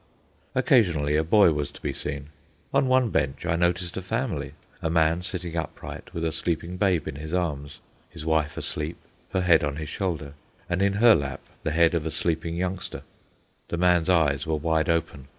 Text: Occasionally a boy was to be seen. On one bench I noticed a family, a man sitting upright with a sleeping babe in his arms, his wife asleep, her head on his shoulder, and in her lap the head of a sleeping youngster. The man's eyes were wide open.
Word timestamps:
Occasionally 0.55 1.15
a 1.15 1.23
boy 1.23 1.51
was 1.51 1.69
to 1.69 1.79
be 1.79 1.93
seen. 1.93 2.29
On 2.73 2.87
one 2.87 3.11
bench 3.11 3.45
I 3.45 3.55
noticed 3.55 3.95
a 3.97 4.01
family, 4.01 4.53
a 4.81 4.89
man 4.89 5.21
sitting 5.21 5.55
upright 5.55 6.11
with 6.11 6.25
a 6.25 6.31
sleeping 6.31 6.75
babe 6.77 7.07
in 7.07 7.17
his 7.17 7.35
arms, 7.35 7.77
his 8.09 8.25
wife 8.25 8.57
asleep, 8.57 8.97
her 9.31 9.41
head 9.41 9.63
on 9.63 9.75
his 9.75 9.89
shoulder, 9.89 10.33
and 10.67 10.81
in 10.81 10.93
her 10.93 11.13
lap 11.13 11.41
the 11.61 11.69
head 11.69 11.93
of 11.93 12.07
a 12.07 12.11
sleeping 12.11 12.55
youngster. 12.55 13.03
The 13.67 13.77
man's 13.77 14.09
eyes 14.09 14.47
were 14.47 14.55
wide 14.55 14.89
open. 14.89 15.27